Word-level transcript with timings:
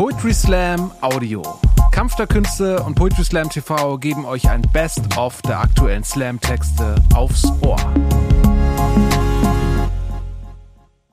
Poetry 0.00 0.32
Slam 0.32 0.90
Audio. 1.02 1.42
Kampf 1.92 2.16
der 2.16 2.26
Künste 2.26 2.82
und 2.84 2.94
Poetry 2.94 3.22
Slam 3.22 3.50
TV 3.50 3.98
geben 3.98 4.24
euch 4.24 4.48
ein 4.48 4.62
Best-of 4.72 5.42
der 5.42 5.60
aktuellen 5.60 6.04
Slam-Texte 6.04 6.94
aufs 7.14 7.44
Ohr. 7.60 7.76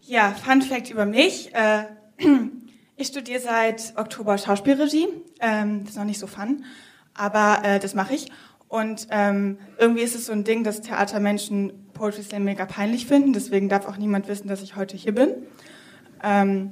Ja, 0.03 0.31
Fun 0.31 0.61
Fact 0.61 0.89
über 0.89 1.05
mich. 1.05 1.53
Äh, 1.53 1.83
ich 2.95 3.07
studiere 3.07 3.41
seit 3.41 3.91
Oktober 3.97 4.37
Schauspielregie. 4.37 5.09
Ähm, 5.41 5.81
das 5.81 5.89
ist 5.89 5.97
noch 5.97 6.05
nicht 6.05 6.19
so 6.19 6.27
fun, 6.27 6.63
aber 7.13 7.65
äh, 7.65 7.79
das 7.79 7.93
mache 7.93 8.13
ich. 8.13 8.31
Und 8.69 9.09
ähm, 9.11 9.57
irgendwie 9.77 10.03
ist 10.03 10.15
es 10.15 10.27
so 10.27 10.31
ein 10.31 10.45
Ding, 10.45 10.63
dass 10.63 10.79
Theatermenschen 10.79 11.73
Poetry 11.93 12.23
Slam 12.23 12.45
mega 12.45 12.65
peinlich 12.65 13.05
finden. 13.05 13.33
Deswegen 13.33 13.67
darf 13.67 13.85
auch 13.85 13.97
niemand 13.97 14.29
wissen, 14.29 14.47
dass 14.47 14.61
ich 14.61 14.77
heute 14.77 14.95
hier 14.95 15.13
bin. 15.13 15.31
Ähm, 16.23 16.71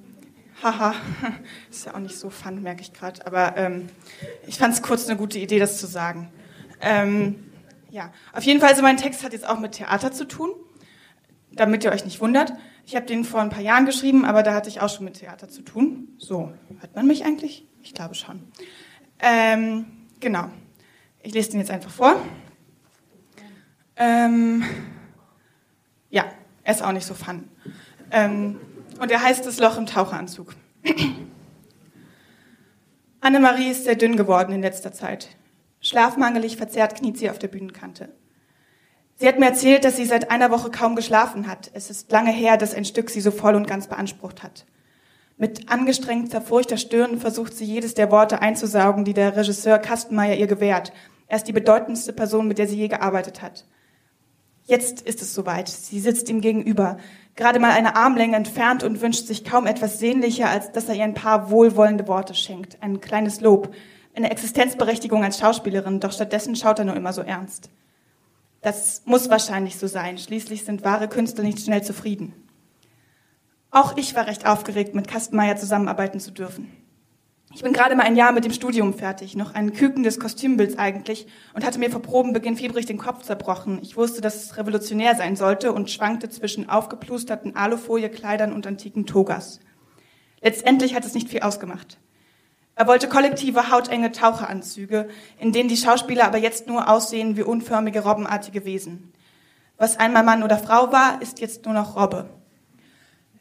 haha, 0.63 0.95
ist 1.69 1.85
ja 1.85 1.95
auch 1.95 1.99
nicht 1.99 2.17
so 2.17 2.29
fun, 2.29 2.61
merke 2.61 2.81
ich 2.81 2.93
gerade. 2.93 3.25
Aber 3.25 3.57
ähm, 3.57 3.89
ich 4.47 4.57
fand 4.57 4.73
es 4.73 4.81
kurz 4.81 5.07
eine 5.07 5.17
gute 5.17 5.39
Idee, 5.39 5.59
das 5.59 5.79
zu 5.79 5.87
sagen. 5.87 6.31
Ähm, 6.81 7.51
ja, 7.89 8.11
auf 8.33 8.43
jeden 8.43 8.59
Fall, 8.59 8.75
so 8.75 8.81
mein 8.81 8.97
Text 8.97 9.23
hat 9.23 9.33
jetzt 9.33 9.47
auch 9.47 9.59
mit 9.59 9.73
Theater 9.73 10.11
zu 10.11 10.25
tun, 10.25 10.51
damit 11.51 11.83
ihr 11.83 11.91
euch 11.91 12.05
nicht 12.05 12.19
wundert. 12.19 12.53
Ich 12.85 12.95
habe 12.95 13.05
den 13.05 13.23
vor 13.23 13.41
ein 13.41 13.49
paar 13.49 13.61
Jahren 13.61 13.85
geschrieben, 13.85 14.25
aber 14.25 14.43
da 14.43 14.53
hatte 14.53 14.69
ich 14.69 14.81
auch 14.81 14.89
schon 14.89 15.05
mit 15.05 15.15
Theater 15.15 15.49
zu 15.49 15.61
tun. 15.61 16.09
So, 16.17 16.51
hört 16.79 16.95
man 16.95 17.07
mich 17.07 17.25
eigentlich? 17.25 17.65
Ich 17.81 17.93
glaube 17.93 18.15
schon. 18.15 18.43
Ähm, 19.19 19.85
genau. 20.19 20.49
Ich 21.23 21.33
lese 21.33 21.51
den 21.51 21.59
jetzt 21.59 21.71
einfach 21.71 21.89
vor. 21.89 22.15
Ähm, 23.95 24.63
ja, 26.09 26.25
er 26.63 26.73
ist 26.73 26.83
auch 26.83 26.91
nicht 26.91 27.07
so 27.07 27.13
fun. 27.13 27.49
Und 28.99 29.11
er 29.11 29.21
heißt 29.21 29.45
das 29.45 29.59
Loch 29.59 29.77
im 29.77 29.85
Taucheranzug. 29.85 30.55
Annemarie 33.21 33.71
ist 33.71 33.83
sehr 33.83 33.95
dünn 33.95 34.17
geworden 34.17 34.53
in 34.53 34.61
letzter 34.61 34.93
Zeit. 34.93 35.29
Schlafmangelig 35.81 36.57
verzerrt 36.57 36.95
kniet 36.95 37.17
sie 37.17 37.29
auf 37.29 37.39
der 37.39 37.47
Bühnenkante. 37.47 38.09
Sie 39.15 39.27
hat 39.27 39.39
mir 39.39 39.47
erzählt, 39.47 39.85
dass 39.85 39.95
sie 39.95 40.05
seit 40.05 40.29
einer 40.29 40.51
Woche 40.51 40.69
kaum 40.69 40.95
geschlafen 40.95 41.47
hat. 41.47 41.71
Es 41.73 41.89
ist 41.89 42.11
lange 42.11 42.31
her, 42.31 42.57
dass 42.57 42.73
ein 42.73 42.85
Stück 42.85 43.09
sie 43.09 43.21
so 43.21 43.31
voll 43.31 43.55
und 43.55 43.67
ganz 43.67 43.87
beansprucht 43.87 44.43
hat. 44.43 44.65
Mit 45.37 45.69
angestrengt 45.69 46.31
zerfurchter 46.31 46.77
Stirn 46.77 47.19
versucht 47.19 47.53
sie 47.53 47.65
jedes 47.65 47.93
der 47.93 48.11
Worte 48.11 48.41
einzusaugen, 48.41 49.05
die 49.05 49.13
der 49.13 49.35
Regisseur 49.35 49.79
Kastenmeier 49.79 50.35
ihr 50.35 50.47
gewährt, 50.47 50.93
er 51.27 51.37
ist 51.37 51.47
die 51.47 51.53
bedeutendste 51.53 52.13
Person, 52.13 52.47
mit 52.47 52.57
der 52.57 52.67
sie 52.67 52.77
je 52.77 52.87
gearbeitet 52.87 53.41
hat. 53.41 53.65
Jetzt 54.65 55.01
ist 55.01 55.21
es 55.21 55.33
soweit. 55.33 55.69
Sie 55.69 55.99
sitzt 55.99 56.27
ihm 56.27 56.41
gegenüber, 56.41 56.97
gerade 57.35 57.59
mal 57.59 57.71
eine 57.71 57.95
Armlänge 57.95 58.35
entfernt 58.35 58.83
und 58.83 58.99
wünscht 58.99 59.27
sich 59.27 59.43
kaum 59.43 59.67
etwas 59.67 59.99
sehnlicher, 59.99 60.49
als 60.49 60.71
dass 60.71 60.89
er 60.89 60.95
ihr 60.95 61.03
ein 61.03 61.13
paar 61.13 61.51
wohlwollende 61.51 62.07
Worte 62.07 62.33
schenkt, 62.33 62.81
ein 62.81 62.99
kleines 62.99 63.41
Lob, 63.41 63.73
eine 64.15 64.31
Existenzberechtigung 64.31 65.23
als 65.23 65.39
Schauspielerin, 65.39 65.99
doch 65.99 66.11
stattdessen 66.11 66.55
schaut 66.55 66.79
er 66.79 66.85
nur 66.85 66.95
immer 66.95 67.13
so 67.13 67.21
ernst. 67.21 67.69
Das 68.61 69.03
muss 69.05 69.29
wahrscheinlich 69.29 69.77
so 69.77 69.85
sein. 69.85 70.17
Schließlich 70.17 70.65
sind 70.65 70.83
wahre 70.83 71.07
Künstler 71.07 71.43
nicht 71.43 71.59
schnell 71.59 71.83
zufrieden. 71.83 72.33
Auch 73.69 73.95
ich 73.97 74.15
war 74.15 74.25
recht 74.25 74.47
aufgeregt, 74.47 74.95
mit 74.95 75.07
Kastenmeier 75.07 75.57
zusammenarbeiten 75.57 76.19
zu 76.19 76.31
dürfen. 76.31 76.71
Ich 77.53 77.63
bin 77.63 77.73
gerade 77.73 77.95
mal 77.95 78.03
ein 78.03 78.15
Jahr 78.15 78.31
mit 78.31 78.43
dem 78.43 78.51
Studium 78.51 78.93
fertig, 78.93 79.35
noch 79.35 79.53
ein 79.53 79.71
Küken 79.71 80.03
des 80.03 80.19
Kostümbilds 80.19 80.77
eigentlich, 80.77 81.27
und 81.53 81.65
hatte 81.65 81.79
mir 81.79 81.89
vor 81.89 82.01
Probenbeginn 82.01 82.57
fiebrig 82.57 82.85
den 82.85 82.97
Kopf 82.97 83.23
zerbrochen. 83.23 83.79
Ich 83.81 83.95
wusste, 83.95 84.19
dass 84.19 84.43
es 84.43 84.57
revolutionär 84.57 85.15
sein 85.15 85.35
sollte 85.35 85.71
und 85.71 85.89
schwankte 85.89 86.29
zwischen 86.29 86.69
aufgeplusterten 86.69 87.55
Alufoliekleidern 87.55 88.51
und 88.51 88.67
antiken 88.67 89.05
Togas. 89.05 89.59
Letztendlich 90.41 90.95
hat 90.95 91.05
es 91.05 91.13
nicht 91.13 91.29
viel 91.29 91.41
ausgemacht. 91.41 91.97
Er 92.75 92.87
wollte 92.87 93.07
kollektive, 93.07 93.71
hautenge 93.71 94.11
Taucheranzüge, 94.11 95.07
in 95.39 95.53
denen 95.53 95.69
die 95.69 95.77
Schauspieler 95.77 96.25
aber 96.25 96.37
jetzt 96.37 96.67
nur 96.67 96.89
aussehen 96.89 97.37
wie 97.37 97.43
unförmige, 97.43 98.01
robbenartige 98.03 98.65
Wesen. 98.65 99.13
Was 99.77 99.97
einmal 99.97 100.23
Mann 100.23 100.43
oder 100.43 100.57
Frau 100.57 100.91
war, 100.91 101.21
ist 101.21 101.39
jetzt 101.39 101.63
nur 101.63 101.73
noch 101.73 101.95
Robbe. 101.95 102.29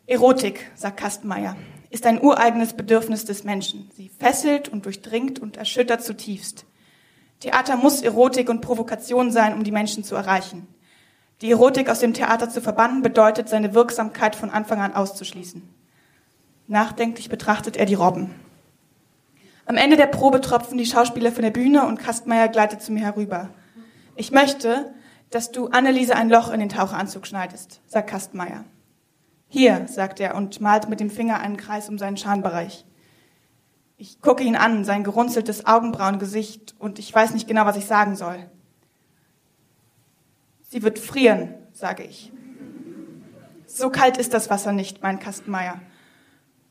Erotik, 0.07 0.71
sagt 0.77 0.99
Kastenmeier 0.99 1.57
ist 1.95 2.07
ein 2.07 2.21
ureigenes 2.21 2.73
Bedürfnis 2.73 3.25
des 3.25 3.45
Menschen. 3.45 3.89
Sie 3.97 4.09
fesselt 4.09 4.69
und 4.69 4.85
durchdringt 4.85 5.39
und 5.39 5.57
erschüttert 5.57 6.03
zutiefst. 6.03 6.67
Theater 7.39 7.77
muss 7.77 8.03
Erotik 8.03 8.51
und 8.51 8.63
Provokation 8.63 9.31
sein, 9.31 9.55
um 9.55 9.63
die 9.63 9.71
Menschen 9.71 10.03
zu 10.03 10.17
erreichen. 10.17 10.67
Die 11.41 11.53
Erotik 11.53 11.89
aus 11.89 12.01
dem 12.01 12.13
Theater 12.13 12.51
zu 12.51 12.61
verbannen 12.61 13.03
bedeutet, 13.03 13.49
seine 13.49 13.75
Wirksamkeit 13.75 14.35
von 14.35 14.51
Anfang 14.51 14.81
an 14.81 14.93
auszuschließen. 14.93 15.63
Nachdenklich 16.67 17.29
betrachtet 17.29 17.77
er 17.77 17.87
die 17.87 17.95
Robben. 17.95 18.35
Am 19.65 19.77
Ende 19.77 19.97
der 19.97 20.07
Probe 20.07 20.41
tropfen 20.41 20.79
die 20.79 20.87
Schauspieler 20.87 21.31
von 21.31 21.43
der 21.43 21.53
Bühne 21.53 21.87
und 21.87 22.01
Kastmeier 22.01 22.49
gleitet 22.49 22.83
zu 22.83 22.91
mir 22.91 23.05
herüber. 23.05 23.51
Ich 24.17 24.33
möchte, 24.33 24.93
dass 25.31 25.53
du 25.53 25.69
Anneliese 25.69 26.17
ein 26.17 26.29
Loch 26.29 26.51
in 26.51 26.59
den 26.59 26.71
Taucheranzug 26.71 27.25
schneidest, 27.25 27.81
sagt 27.87 28.11
Kastmeier. 28.11 28.65
Hier, 29.55 29.87
sagt 29.87 30.19
er 30.19 30.35
und 30.35 30.61
malt 30.61 30.89
mit 30.89 30.99
dem 30.99 31.11
Finger 31.11 31.39
einen 31.39 31.57
Kreis 31.57 31.89
um 31.89 31.97
seinen 31.97 32.17
Schambereich. 32.17 32.85
Ich 33.97 34.21
gucke 34.21 34.43
ihn 34.43 34.57
an, 34.57 34.85
sein 34.85 35.05
gerunzeltes 35.05 35.65
Augenbrauengesicht, 35.65 36.75
und 36.81 36.99
ich 36.99 37.15
weiß 37.15 37.35
nicht 37.35 37.47
genau, 37.47 37.65
was 37.65 37.77
ich 37.77 37.87
sagen 37.87 38.17
soll. 38.17 38.51
Sie 40.63 40.83
wird 40.83 40.99
frieren, 40.99 41.55
sage 41.73 42.03
ich. 42.03 42.33
So 43.65 43.91
kalt 43.91 44.17
ist 44.17 44.35
das 44.35 44.51
Wasser 44.51 44.73
nicht, 44.73 45.05
mein 45.05 45.21
Kastenmeier. 45.21 45.81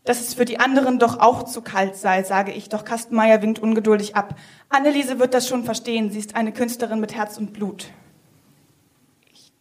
Dass 0.04 0.20
es 0.20 0.34
für 0.34 0.44
die 0.44 0.60
anderen 0.60 1.00
doch 1.00 1.22
auch 1.22 1.44
zu 1.44 1.62
kalt 1.62 1.96
sei, 1.96 2.24
sage 2.24 2.52
ich, 2.52 2.68
doch 2.68 2.84
Kastenmeier 2.84 3.42
winkt 3.42 3.60
ungeduldig 3.60 4.18
ab. 4.18 4.36
Anneliese 4.68 5.20
wird 5.20 5.34
das 5.34 5.48
schon 5.48 5.64
verstehen, 5.64 6.12
sie 6.12 6.20
ist 6.20 6.36
eine 6.36 6.52
Künstlerin 6.52 7.00
mit 7.00 7.16
Herz 7.16 7.38
und 7.38 7.54
Blut 7.54 7.94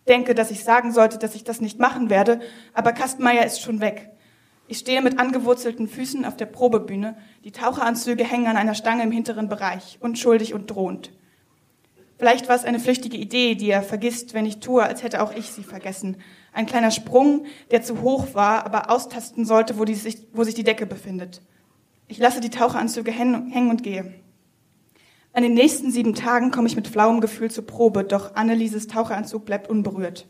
denke, 0.09 0.35
dass 0.35 0.51
ich 0.51 0.65
sagen 0.65 0.93
sollte, 0.93 1.19
dass 1.19 1.35
ich 1.35 1.45
das 1.45 1.61
nicht 1.61 1.79
machen 1.79 2.11
werde, 2.11 2.41
aber 2.75 2.93
Kastenmeier 2.93 3.45
ist 3.47 3.61
schon 3.61 3.81
weg. 3.81 4.11
Ich 4.69 4.79
stehe 4.79 5.03
mit 5.03 5.19
angewurzelten 5.19 5.89
Füßen 5.89 6.25
auf 6.25 6.37
der 6.37 6.47
Probebühne, 6.47 7.17
die 7.45 7.53
Taucheranzüge 7.53 8.25
hängen 8.25 8.47
an 8.47 8.57
einer 8.57 8.75
Stange 8.75 9.03
im 9.03 9.13
hinteren 9.13 9.49
Bereich, 9.49 9.99
unschuldig 10.01 10.55
und 10.55 10.71
drohend. 10.71 11.13
Vielleicht 12.19 12.49
war 12.49 12.55
es 12.55 12.65
eine 12.65 12.79
flüchtige 12.79 13.17
Idee, 13.17 13.57
die 13.57 13.71
er 13.71 13.83
vergisst, 13.83 14.33
wenn 14.33 14.47
ich 14.47 14.61
tue, 14.61 14.83
als 14.83 15.03
hätte 15.03 15.23
auch 15.23 15.35
ich 15.35 15.51
sie 15.51 15.65
vergessen. 15.65 16.19
Ein 16.53 16.67
kleiner 16.67 16.93
Sprung, 16.93 17.47
der 17.73 17.83
zu 17.83 18.01
hoch 18.01 18.35
war, 18.35 18.65
aber 18.65 18.91
austasten 18.91 19.45
sollte, 19.45 19.79
wo, 19.79 19.85
die, 19.85 19.99
wo 20.33 20.45
sich 20.45 20.55
die 20.55 20.63
Decke 20.63 20.87
befindet. 20.87 21.43
Ich 22.07 22.19
lasse 22.19 22.41
die 22.41 22.51
Taucheranzüge 22.51 23.11
hängen 23.11 23.71
und 23.71 23.83
gehe. 23.83 24.15
An 25.35 25.43
den 25.43 25.55
nächsten 25.55 25.91
sieben 25.91 26.15
Tagen 26.15 26.51
komme 26.51 26.69
ich 26.69 26.77
mit 26.77 26.87
flauem 26.87 27.23
Gefühl 27.23 27.51
zur 27.51 27.67
Probe, 27.67 28.05
doch 28.05 28.35
Annelieses 28.35 28.87
Taucheranzug 28.87 29.47
bleibt 29.47 29.71
unberührt. 29.71 30.27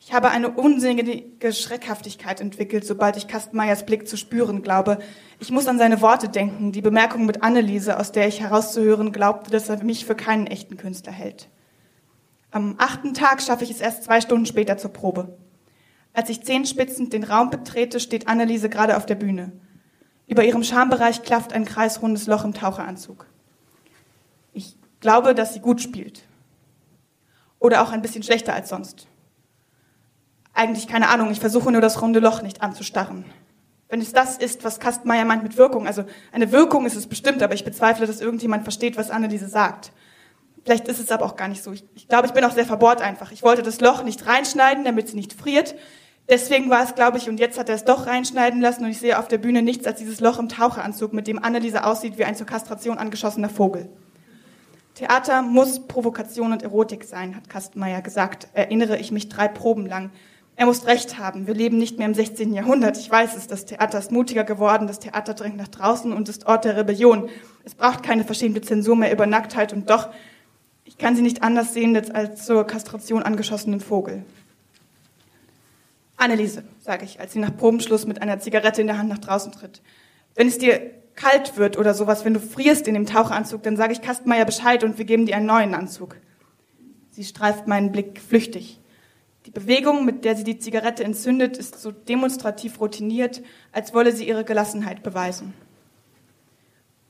Ich 0.00 0.12
habe 0.12 0.30
eine 0.30 0.50
unsinnige 0.50 1.52
Schreckhaftigkeit 1.52 2.40
entwickelt, 2.40 2.84
sobald 2.84 3.16
ich 3.16 3.28
Kastenmeyers 3.28 3.86
Blick 3.86 4.08
zu 4.08 4.16
spüren 4.16 4.62
glaube. 4.62 4.98
Ich 5.38 5.52
muss 5.52 5.68
an 5.68 5.78
seine 5.78 6.00
Worte 6.00 6.28
denken, 6.28 6.72
die 6.72 6.80
Bemerkung 6.80 7.24
mit 7.24 7.44
Anneliese, 7.44 8.00
aus 8.00 8.10
der 8.10 8.26
ich 8.26 8.40
herauszuhören 8.40 9.12
glaubte, 9.12 9.52
dass 9.52 9.68
er 9.68 9.84
mich 9.84 10.06
für 10.06 10.16
keinen 10.16 10.48
echten 10.48 10.76
Künstler 10.76 11.12
hält. 11.12 11.48
Am 12.50 12.74
achten 12.78 13.14
Tag 13.14 13.40
schaffe 13.40 13.62
ich 13.62 13.70
es 13.70 13.80
erst 13.80 14.02
zwei 14.02 14.20
Stunden 14.20 14.46
später 14.46 14.76
zur 14.76 14.92
Probe. 14.92 15.38
Als 16.14 16.30
ich 16.30 16.42
zehenspitzend 16.42 17.12
den 17.12 17.22
Raum 17.22 17.50
betrete, 17.50 18.00
steht 18.00 18.26
Anneliese 18.26 18.70
gerade 18.70 18.96
auf 18.96 19.06
der 19.06 19.14
Bühne. 19.14 19.52
Über 20.26 20.42
ihrem 20.42 20.64
Schambereich 20.64 21.22
klafft 21.22 21.52
ein 21.52 21.64
kreisrundes 21.64 22.26
Loch 22.26 22.44
im 22.44 22.54
Taucheranzug 22.54 23.29
glaube, 25.00 25.34
dass 25.34 25.54
sie 25.54 25.60
gut 25.60 25.80
spielt. 25.80 26.22
Oder 27.58 27.82
auch 27.82 27.92
ein 27.92 28.02
bisschen 28.02 28.22
schlechter 28.22 28.54
als 28.54 28.68
sonst. 28.68 29.06
Eigentlich 30.54 30.88
keine 30.88 31.08
Ahnung, 31.08 31.30
ich 31.30 31.40
versuche 31.40 31.70
nur 31.70 31.80
das 31.80 32.00
runde 32.02 32.20
Loch 32.20 32.42
nicht 32.42 32.62
anzustarren. 32.62 33.24
Wenn 33.88 34.00
es 34.00 34.12
das 34.12 34.38
ist, 34.38 34.64
was 34.64 34.78
Kastmeier 34.78 35.24
meint 35.24 35.42
mit 35.42 35.56
Wirkung, 35.56 35.86
also 35.86 36.04
eine 36.32 36.52
Wirkung 36.52 36.86
ist 36.86 36.96
es 36.96 37.06
bestimmt, 37.06 37.42
aber 37.42 37.54
ich 37.54 37.64
bezweifle, 37.64 38.06
dass 38.06 38.20
irgendjemand 38.20 38.62
versteht, 38.62 38.96
was 38.96 39.10
Anneliese 39.10 39.48
sagt. 39.48 39.92
Vielleicht 40.64 40.88
ist 40.88 41.00
es 41.00 41.10
aber 41.10 41.24
auch 41.24 41.36
gar 41.36 41.48
nicht 41.48 41.62
so. 41.62 41.72
Ich, 41.72 41.84
ich 41.94 42.06
glaube, 42.06 42.26
ich 42.26 42.32
bin 42.32 42.44
auch 42.44 42.52
sehr 42.52 42.66
verbohrt 42.66 43.00
einfach. 43.00 43.32
Ich 43.32 43.42
wollte 43.42 43.62
das 43.62 43.80
Loch 43.80 44.04
nicht 44.04 44.26
reinschneiden, 44.26 44.84
damit 44.84 45.08
sie 45.08 45.16
nicht 45.16 45.32
friert. 45.32 45.74
Deswegen 46.28 46.70
war 46.70 46.84
es, 46.84 46.94
glaube 46.94 47.18
ich, 47.18 47.28
und 47.28 47.40
jetzt 47.40 47.58
hat 47.58 47.68
er 47.68 47.74
es 47.74 47.84
doch 47.84 48.06
reinschneiden 48.06 48.60
lassen 48.60 48.84
und 48.84 48.90
ich 48.90 49.00
sehe 49.00 49.18
auf 49.18 49.26
der 49.26 49.38
Bühne 49.38 49.62
nichts 49.62 49.86
als 49.86 49.98
dieses 49.98 50.20
Loch 50.20 50.38
im 50.38 50.48
Taucheranzug, 50.48 51.12
mit 51.12 51.26
dem 51.26 51.42
Anneliese 51.42 51.84
aussieht 51.84 52.18
wie 52.18 52.24
ein 52.24 52.36
zur 52.36 52.46
Kastration 52.46 52.98
angeschossener 52.98 53.48
Vogel. 53.48 53.88
Theater 55.00 55.40
muss 55.40 55.80
Provokation 55.80 56.52
und 56.52 56.62
Erotik 56.62 57.04
sein, 57.04 57.34
hat 57.34 57.48
Kastenmeier 57.48 58.02
gesagt, 58.02 58.48
erinnere 58.52 58.98
ich 58.98 59.10
mich 59.10 59.30
drei 59.30 59.48
Proben 59.48 59.86
lang. 59.86 60.10
Er 60.56 60.66
muss 60.66 60.84
recht 60.84 61.18
haben. 61.18 61.46
Wir 61.46 61.54
leben 61.54 61.78
nicht 61.78 61.96
mehr 61.96 62.06
im 62.06 62.12
16. 62.12 62.52
Jahrhundert. 62.52 62.98
Ich 62.98 63.10
weiß 63.10 63.34
es. 63.34 63.46
Das 63.46 63.64
Theater 63.64 63.98
ist 63.98 64.12
mutiger 64.12 64.44
geworden. 64.44 64.86
Das 64.86 64.98
Theater 64.98 65.32
drängt 65.32 65.56
nach 65.56 65.68
draußen 65.68 66.12
und 66.12 66.28
ist 66.28 66.44
Ort 66.44 66.66
der 66.66 66.76
Rebellion. 66.76 67.30
Es 67.64 67.74
braucht 67.74 68.02
keine 68.02 68.24
verschämte 68.24 68.60
Zensur 68.60 68.94
mehr 68.94 69.10
über 69.10 69.24
Nacktheit 69.24 69.72
und 69.72 69.88
doch, 69.88 70.10
ich 70.84 70.98
kann 70.98 71.16
sie 71.16 71.22
nicht 71.22 71.42
anders 71.42 71.72
sehen 71.72 71.96
als 72.12 72.44
zur 72.44 72.66
Kastration 72.66 73.22
angeschossenen 73.22 73.80
Vogel. 73.80 74.22
Anneliese, 76.18 76.62
sage 76.78 77.06
ich, 77.06 77.20
als 77.20 77.32
sie 77.32 77.38
nach 77.38 77.56
Probenschluss 77.56 78.06
mit 78.06 78.20
einer 78.20 78.38
Zigarette 78.38 78.82
in 78.82 78.86
der 78.86 78.98
Hand 78.98 79.08
nach 79.08 79.16
draußen 79.16 79.50
tritt. 79.50 79.80
Wenn 80.34 80.48
es 80.48 80.58
dir 80.58 80.99
kalt 81.20 81.56
wird 81.56 81.76
oder 81.78 81.94
sowas, 81.94 82.24
wenn 82.24 82.34
du 82.34 82.40
frierst 82.40 82.88
in 82.88 82.94
dem 82.94 83.06
Taucheranzug, 83.06 83.62
dann 83.62 83.76
sage 83.76 83.92
ich 83.92 84.00
Kastenmeier 84.00 84.44
Bescheid 84.44 84.84
und 84.84 84.98
wir 84.98 85.04
geben 85.04 85.26
dir 85.26 85.36
einen 85.36 85.46
neuen 85.46 85.74
Anzug. 85.74 86.16
Sie 87.10 87.24
streift 87.24 87.66
meinen 87.66 87.92
Blick 87.92 88.20
flüchtig. 88.20 88.80
Die 89.46 89.50
Bewegung, 89.50 90.04
mit 90.04 90.24
der 90.24 90.36
sie 90.36 90.44
die 90.44 90.58
Zigarette 90.58 91.04
entzündet, 91.04 91.56
ist 91.56 91.80
so 91.80 91.90
demonstrativ 91.90 92.80
routiniert, 92.80 93.42
als 93.72 93.94
wolle 93.94 94.12
sie 94.12 94.28
ihre 94.28 94.44
Gelassenheit 94.44 95.02
beweisen. 95.02 95.54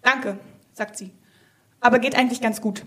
Danke, 0.02 0.38
sagt 0.72 0.96
sie, 0.96 1.10
aber 1.80 1.98
geht 1.98 2.16
eigentlich 2.16 2.40
ganz 2.40 2.60
gut. 2.60 2.84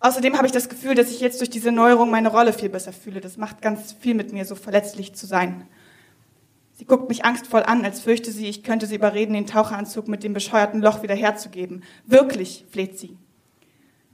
Außerdem 0.00 0.36
habe 0.36 0.46
ich 0.46 0.52
das 0.52 0.68
Gefühl, 0.68 0.94
dass 0.94 1.10
ich 1.10 1.20
jetzt 1.20 1.40
durch 1.40 1.50
diese 1.50 1.72
Neuerung 1.72 2.10
meine 2.10 2.28
Rolle 2.28 2.52
viel 2.52 2.68
besser 2.68 2.92
fühle. 2.92 3.20
Das 3.20 3.36
macht 3.36 3.62
ganz 3.62 3.94
viel 3.98 4.14
mit 4.14 4.32
mir, 4.32 4.44
so 4.44 4.54
verletzlich 4.54 5.14
zu 5.14 5.26
sein. 5.26 5.66
Sie 6.86 6.94
guckt 6.94 7.08
mich 7.08 7.24
angstvoll 7.24 7.64
an, 7.64 7.84
als 7.84 7.98
fürchte 7.98 8.30
sie, 8.30 8.46
ich 8.46 8.62
könnte 8.62 8.86
sie 8.86 8.94
überreden, 8.94 9.34
den 9.34 9.48
Taucheranzug 9.48 10.06
mit 10.06 10.22
dem 10.22 10.34
bescheuerten 10.34 10.80
Loch 10.80 11.02
wieder 11.02 11.16
herzugeben. 11.16 11.82
Wirklich, 12.04 12.64
fleht 12.70 12.96
sie. 12.96 13.18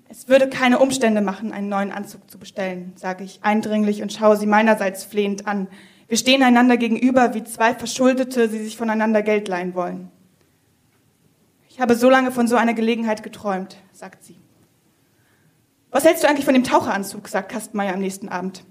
Es 0.08 0.26
würde 0.26 0.48
keine 0.48 0.78
Umstände 0.78 1.20
machen, 1.20 1.52
einen 1.52 1.68
neuen 1.68 1.92
Anzug 1.92 2.30
zu 2.30 2.38
bestellen, 2.38 2.94
sage 2.96 3.24
ich 3.24 3.40
eindringlich 3.42 4.00
und 4.00 4.10
schaue 4.10 4.38
sie 4.38 4.46
meinerseits 4.46 5.04
flehend 5.04 5.46
an. 5.46 5.68
Wir 6.08 6.16
stehen 6.16 6.42
einander 6.42 6.78
gegenüber 6.78 7.34
wie 7.34 7.44
zwei 7.44 7.74
Verschuldete, 7.74 8.48
die 8.48 8.60
sich 8.60 8.78
voneinander 8.78 9.20
Geld 9.20 9.48
leihen 9.48 9.74
wollen. 9.74 10.10
Ich 11.68 11.78
habe 11.78 11.94
so 11.94 12.08
lange 12.08 12.32
von 12.32 12.48
so 12.48 12.56
einer 12.56 12.72
Gelegenheit 12.72 13.22
geträumt, 13.22 13.76
sagt 13.92 14.24
sie. 14.24 14.38
Was 15.90 16.06
hältst 16.06 16.24
du 16.24 16.26
eigentlich 16.26 16.46
von 16.46 16.54
dem 16.54 16.64
Taucheranzug? 16.64 17.28
sagt 17.28 17.52
Kastenmeier 17.52 17.92
am 17.92 18.00
nächsten 18.00 18.30
Abend. 18.30 18.64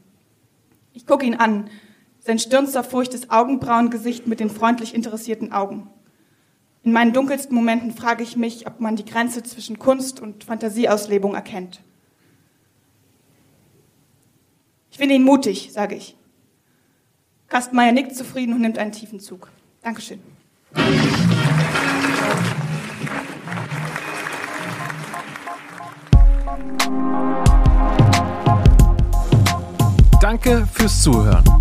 Ich 0.92 1.06
gucke 1.06 1.27
ihn 1.27 1.36
an, 1.36 1.69
sein 2.21 2.39
stirnzerfurchtes 2.39 3.29
Augenbrauengesicht 3.29 4.27
mit 4.27 4.39
den 4.39 4.50
freundlich 4.50 4.94
interessierten 4.95 5.51
Augen. 5.51 5.89
In 6.83 6.94
meinen 6.94 7.13
dunkelsten 7.13 7.56
Momenten 7.56 7.91
frage 7.91 8.23
ich 8.23 8.35
mich, 8.35 8.68
ob 8.68 8.79
man 8.79 8.95
die 8.95 9.06
Grenze 9.06 9.44
zwischen 9.44 9.77
Kunst 9.77 10.19
und 10.19 10.44
Fantasieauslebung 10.44 11.35
erkennt. 11.35 11.81
Ich 14.91 14.97
finde 14.97 15.15
ihn 15.15 15.23
mutig, 15.23 15.71
sage 15.71 15.95
ich. 15.95 16.15
Kastenmeier 17.47 17.91
nickt 17.91 18.15
zufrieden 18.15 18.53
und 18.53 18.62
nimmt 18.62 18.77
einen 18.77 18.91
tiefen 18.91 19.19
Zug. 19.19 19.50
Dankeschön. 19.81 20.19
Danke 30.21 30.67
fürs 30.71 31.01
Zuhören. 31.01 31.61